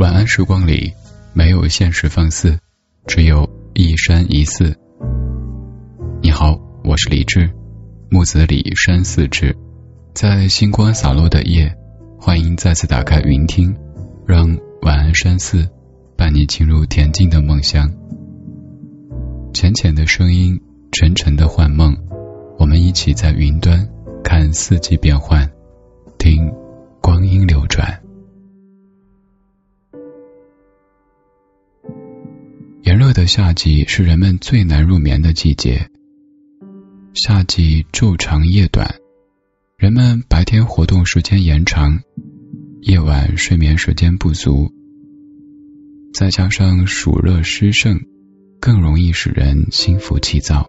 [0.00, 0.90] 晚安时光里，
[1.34, 2.58] 没有现实放肆，
[3.06, 4.74] 只有一山一寺。
[6.22, 7.50] 你好，我是李志，
[8.10, 9.54] 木子李山寺志，
[10.14, 11.70] 在星光洒落的夜，
[12.18, 13.76] 欢迎再次打开云听，
[14.26, 14.48] 让
[14.80, 15.68] 晚安山寺
[16.16, 17.86] 伴你进入恬静的梦乡。
[19.52, 20.58] 浅浅的声音，
[20.92, 21.94] 沉沉的幻梦，
[22.58, 23.86] 我们一起在云端
[24.24, 25.46] 看四季变换，
[26.16, 26.50] 听
[27.02, 28.00] 光阴流转。
[33.12, 35.88] 的夏季是人们最难入眠的季节。
[37.14, 38.96] 夏季昼长夜短，
[39.76, 42.00] 人们白天活动时间延长，
[42.82, 44.72] 夜晚睡眠时间不足，
[46.14, 48.00] 再加上暑热湿盛，
[48.60, 50.68] 更容易使人心浮气躁。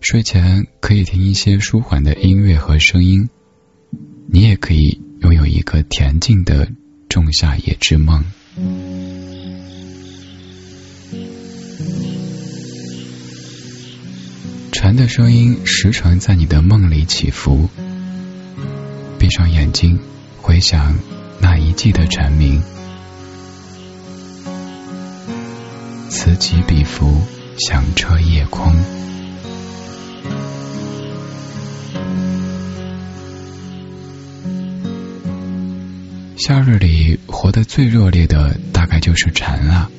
[0.00, 3.28] 睡前可以听一些舒缓的音乐和声音，
[4.26, 6.68] 你也可以拥有一个恬静的
[7.08, 8.24] 仲夏夜之梦。
[14.92, 17.70] 蝉的声音时常在你的梦里起伏。
[19.18, 19.98] 闭上眼睛，
[20.36, 20.94] 回想
[21.40, 22.62] 那一季的蝉鸣，
[26.10, 27.22] 此起彼伏，
[27.58, 28.70] 响彻夜空。
[36.36, 39.90] 夏日里活得最热烈的，大概就是蝉了。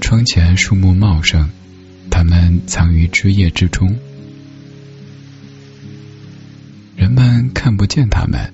[0.00, 1.50] 窗前树木茂盛，
[2.10, 3.96] 它们藏于枝叶之中，
[6.96, 8.52] 人们看不见它们，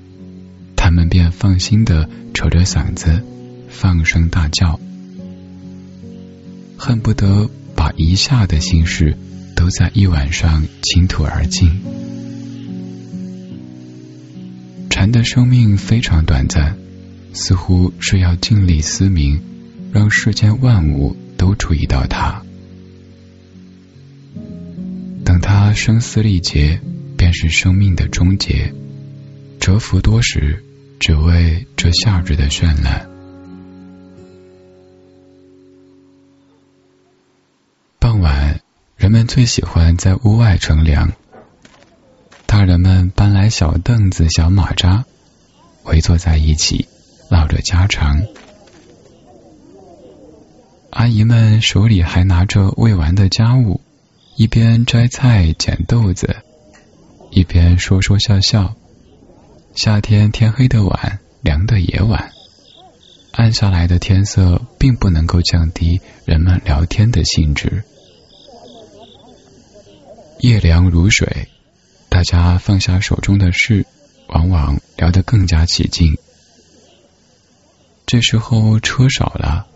[0.76, 3.22] 它们便放心的扯着嗓子
[3.68, 4.80] 放声大叫，
[6.76, 9.16] 恨不得把一下的心事
[9.54, 11.70] 都在一晚上倾吐而尽。
[14.90, 16.76] 蝉的生命非常短暂，
[17.32, 19.40] 似乎是要尽力嘶鸣，
[19.92, 22.42] 让世间万物都注意到它。
[25.64, 26.80] 他声嘶力竭，
[27.16, 28.74] 便是生命的终结。
[29.60, 30.64] 蛰伏多时，
[30.98, 33.08] 只为这夏日的绚烂。
[38.00, 38.60] 傍晚，
[38.96, 41.12] 人们最喜欢在屋外乘凉。
[42.44, 45.04] 大人们搬来小凳子、小马扎，
[45.84, 46.88] 围坐在一起，
[47.30, 48.20] 唠着家常。
[50.90, 53.80] 阿姨们手里还拿着未完的家务，
[54.36, 56.36] 一边摘菜、捡豆子，
[57.30, 58.74] 一边说说笑笑。
[59.74, 62.32] 夏天天黑的晚，凉的也晚，
[63.32, 67.84] 暗下来的天色并不能够降低人们聊天的兴致。
[70.40, 71.48] 夜凉如水。
[72.08, 73.86] 大家放下手中的事，
[74.28, 76.18] 往往聊得更加起劲。
[78.04, 79.66] 这时候车少了，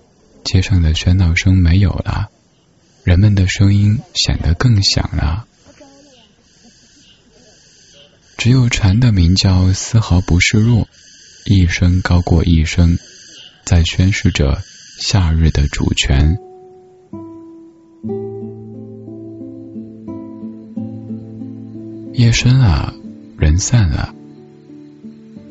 [0.45, 2.29] 街上的喧闹声没有了，
[3.07, 5.47] 人们的声音显得更响了。
[8.37, 10.89] 只有蝉的鸣叫丝毫不示弱，
[11.45, 12.99] 一声高过一声，
[13.65, 14.61] 在宣示着
[14.99, 16.37] 夏日的主权。
[22.13, 22.93] 夜深了，
[23.39, 24.13] 人散了，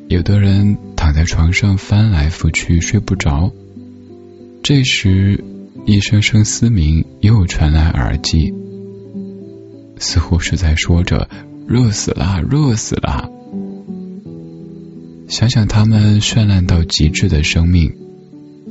[0.10, 3.50] 有的人躺在床上翻来覆去睡不着。
[4.62, 5.42] 这时，
[5.88, 8.51] 一声声嘶鸣又传来耳际，
[10.00, 11.29] 似乎是在说着
[11.69, 13.29] “热死啦，热死啦”。
[15.29, 17.94] 想想他们绚烂到极致的生命，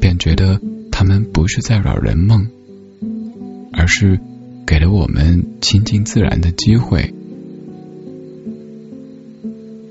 [0.01, 0.61] 便觉得
[0.91, 2.49] 他们不是在扰人梦，
[3.73, 4.19] 而是
[4.67, 7.15] 给了我们亲近自然的机会。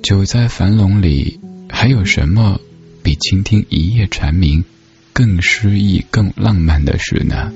[0.01, 2.59] 久在樊笼里，还有什么
[3.01, 4.66] 比倾听一夜蝉鸣
[5.13, 7.53] 更诗意、更浪漫的事呢？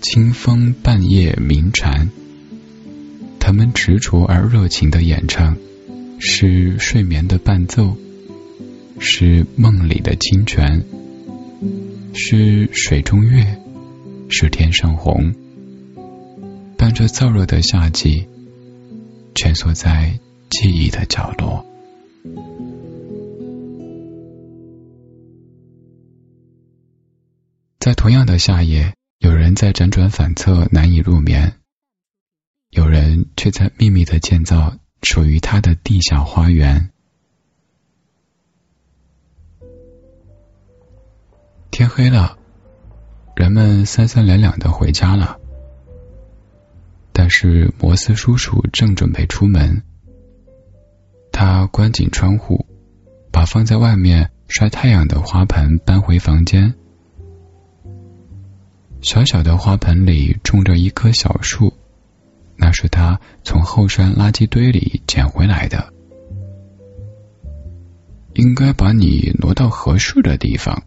[0.00, 2.08] 清风半夜鸣蝉，
[3.38, 5.54] 他们执着而热情的演唱，
[6.18, 7.94] 是睡眠的伴奏，
[8.98, 10.82] 是梦里的清泉，
[12.14, 13.58] 是水中月，
[14.30, 15.34] 是天上虹。
[16.78, 18.26] 伴着燥热的夏季，
[19.34, 20.18] 蜷缩在
[20.48, 21.66] 记忆的角落。
[27.84, 31.56] 在同样的夏夜，有人在辗转反侧难以入眠，
[32.70, 36.88] 有人却在秘密的建造属于他的地下花园。
[41.70, 42.38] 天黑了，
[43.36, 45.38] 人们三三两两的回家了。
[47.12, 49.82] 但是摩斯叔叔正准备出门，
[51.30, 52.64] 他关紧窗户，
[53.30, 56.74] 把放在外面晒太阳的花盆搬回房间。
[59.04, 61.74] 小小的花盆里种着一棵小树，
[62.56, 65.92] 那是他从后山垃圾堆里捡回来的。
[68.32, 70.82] 应该把你挪到合适的地方。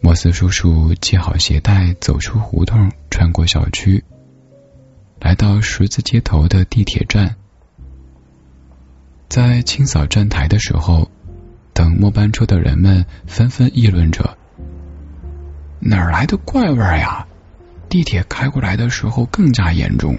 [0.00, 4.02] 摩斯叔叔系好鞋带，走出胡同，穿过小区，
[5.20, 7.36] 来到十字街头的地铁站。
[9.28, 11.10] 在清扫站台的时候，
[11.74, 14.38] 等末班车的人们纷纷议论着
[15.84, 17.26] ：“哪儿来的怪味呀？”
[17.88, 20.18] 地铁开过来的时候更加严重。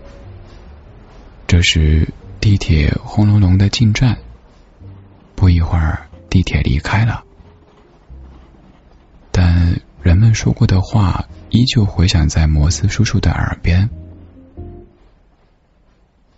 [1.47, 2.07] 这时，
[2.39, 4.17] 地铁轰隆隆的进站。
[5.35, 7.25] 不一会儿，地铁离开了，
[9.31, 13.89] 但人们说过的话依旧回响在摩斯叔叔的耳边。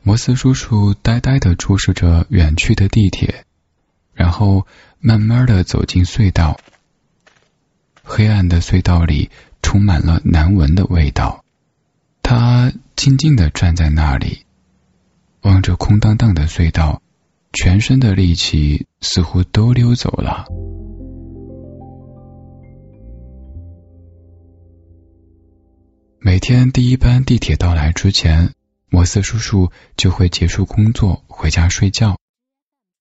[0.01, 3.45] 摩斯叔叔呆呆的注视着远去的地铁，
[4.15, 4.65] 然后
[4.99, 6.59] 慢慢的走进隧道。
[8.07, 9.29] 黑暗的隧道里
[9.61, 11.43] 充满了难闻的味道。
[12.23, 14.45] 他静静的站在那里，
[15.41, 17.01] 望着空荡荡的隧道。
[17.53, 20.45] 全身的力气似乎都溜走了。
[26.19, 28.53] 每天第一班地铁到来之前，
[28.89, 32.17] 摩斯叔叔就会结束工作回家睡觉。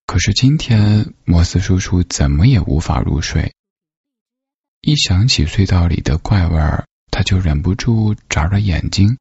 [0.07, 3.53] 可是今天，摩斯叔叔怎么也无法入睡。
[4.87, 9.17] 一想起隧道里的怪味儿，他就忍不住眨着眼睛。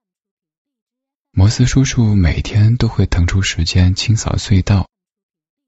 [1.32, 4.86] 摩斯叔叔每天都会腾出时间清扫隧道。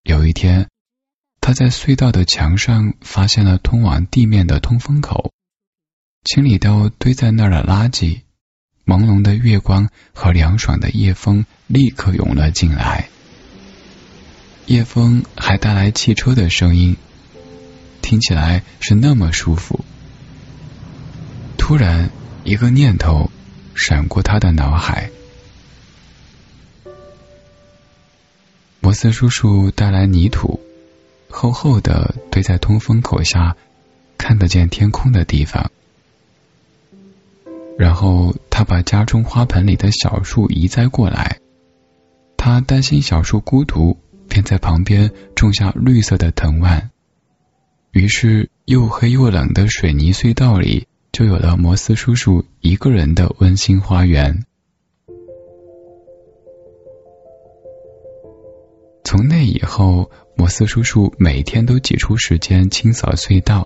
[0.04, 0.68] 有一天，
[1.40, 5.32] 他在隧道的墙上发现了通往地面的通风口，
[6.22, 8.20] 清理掉堆在那儿的垃圾。
[8.86, 13.08] 朦胧的月光和凉爽的夜风立刻涌了进来，
[14.66, 16.96] 夜风还带来汽车的声音，
[18.08, 19.84] 听起来是那么舒服。
[21.58, 22.08] 突然，
[22.42, 23.30] 一个念头
[23.74, 25.10] 闪过他的脑海。
[28.80, 30.58] 摩斯叔叔带来泥土，
[31.28, 33.54] 厚厚的堆在通风口下
[34.16, 35.70] 看得见天空的地方。
[37.78, 41.40] 然后他把家中花盆里的小树移栽过来。
[42.38, 43.98] 他担心小树孤独，
[44.30, 46.90] 便在旁边种下绿色的藤蔓。
[47.92, 54.44] 于是又黑又冷的水泥隧道里，就有了摩斯叔叔一个人的温馨花园。
[59.04, 63.64] 从那以后，摩斯叔叔每天都挤出时间清扫隧道。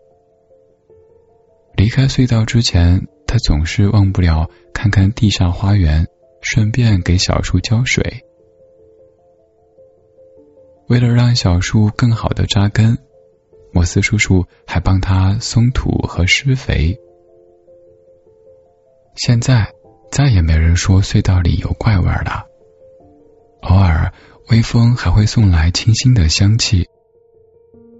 [1.76, 6.06] 离开隧道之前，他总是忘不了看看地上花园，
[6.42, 8.22] 顺便给小树浇水。
[10.88, 12.96] 为了让小树更好的扎根，
[13.82, 16.96] 摩斯叔叔还帮他松土和施肥。
[19.17, 19.75] 现在
[20.08, 22.46] 再也没人说隧道里有怪味了，
[23.62, 24.12] 偶尔。
[24.50, 26.88] 微风还会送来清新的香气。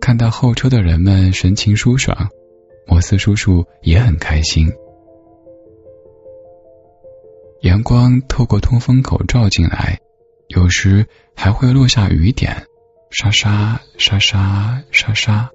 [0.01, 2.29] 看到候车的人们神情舒爽，
[2.87, 4.73] 摩斯叔叔也很开心。
[7.63, 9.99] 阳光透过通风口照进来，
[10.47, 12.67] 有时还会落下雨点，
[13.11, 15.51] 沙沙沙沙沙沙。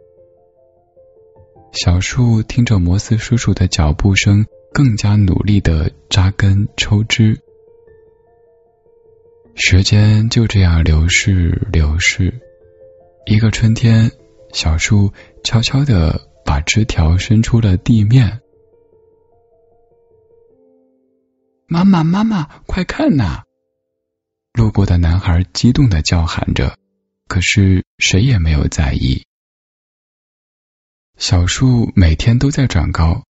[1.79, 7.39] 小树听着摩斯叔叔的脚步声，更加努力的扎根抽枝。
[9.53, 12.34] 时间就这样流逝流逝，
[13.27, 14.12] 一个春天，
[14.53, 18.41] 小树悄悄的把枝条伸出了地面。
[21.67, 23.43] 妈妈，妈妈，快看呐！
[24.53, 26.75] 路过的男孩激动的叫喊着，
[27.27, 29.26] 可是谁也没有在意。
[31.17, 33.24] 小树每天都在长高，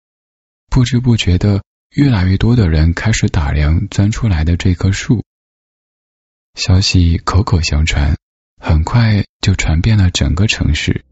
[0.71, 1.63] 不知不觉的，
[1.95, 5.23] 越来越多的人开始打量钻出来的这棵树。
[6.55, 8.17] 消息口口相传，
[8.59, 11.05] 很快就传遍了整个城市。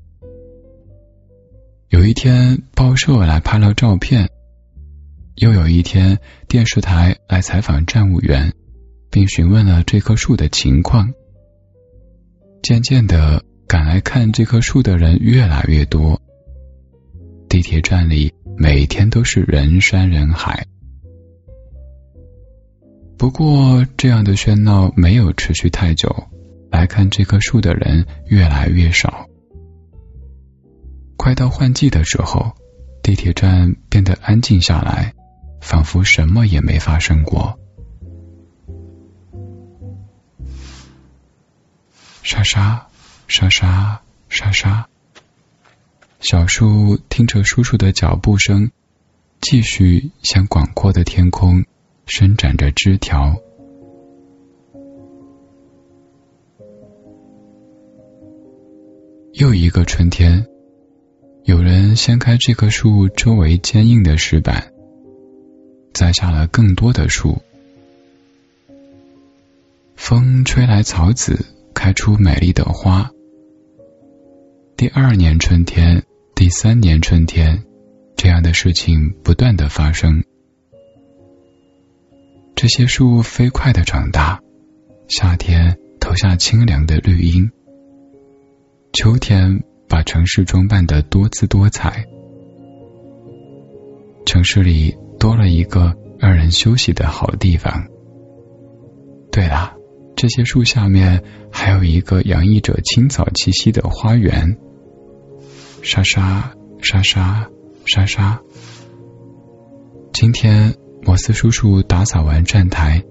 [1.90, 4.26] 有一天，报社来拍了照片；
[5.34, 8.54] 又有一天，电视台来采访站务员，
[9.10, 11.12] 并询问了这棵树的情况。
[12.62, 16.22] 渐渐的，赶来看这棵树的人越来越多，
[17.52, 20.66] 地铁站里每天都是人山人海。
[23.18, 26.30] 不过，这样的喧闹没有持续太久。
[26.70, 29.26] 来看这棵树的人越来越少。
[31.18, 32.52] 快到换季的时候，
[33.02, 35.12] 地铁站变得安静下来，
[35.60, 37.60] 仿佛什么也没发生过。
[42.22, 42.88] 沙沙
[43.28, 44.88] 沙沙沙沙。
[46.22, 48.70] 小树听着叔叔的脚步声，
[49.40, 51.64] 继续向广阔的天空
[52.06, 53.36] 伸展着枝条。
[59.32, 60.46] 又一个春天，
[61.42, 64.72] 有人掀开这棵树周围坚硬的石板，
[65.92, 67.42] 栽下了更多的树。
[69.96, 73.10] 风吹来草籽，开出美丽的花。
[74.76, 76.04] 第二年春天，
[76.42, 77.62] 第三年春天，
[78.16, 80.24] 这样的事情不断的发生。
[82.56, 84.40] 这些树飞快的长大，
[85.08, 87.48] 夏天投下清凉的绿荫，
[88.92, 92.04] 秋天把城市装扮的多姿多彩，
[94.26, 97.86] 城市里多了一个让人休息的好地方。
[99.30, 99.76] 对了。
[100.16, 104.56] 这些树下面还有一个洋溢着青草气息的花园，
[105.82, 107.50] 沙沙沙沙
[107.86, 108.40] 沙沙。
[110.12, 113.04] 今天摩斯叔叔打扫完站台，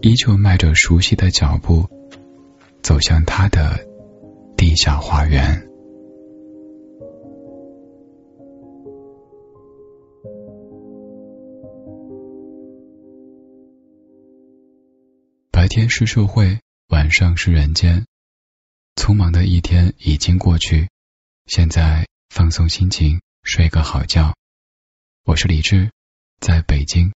[0.00, 1.88] 依旧迈着熟悉的脚步，
[2.82, 3.84] 走向他的
[4.56, 5.68] 地下花园。
[15.50, 18.06] 白天是社会，晚上是人间。
[18.94, 20.88] 匆忙的一天已经过去，
[21.46, 24.34] 现在放松心情，睡个好觉。
[25.24, 25.90] 我是李志，
[26.40, 27.12] 在北京